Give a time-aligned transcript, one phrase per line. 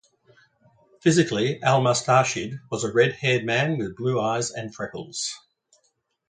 [0.99, 5.39] Physically, Al-Mustarshid was a red-haired man with blue eyes and freckles.